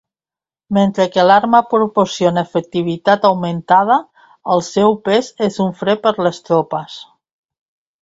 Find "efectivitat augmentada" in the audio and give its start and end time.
2.49-4.01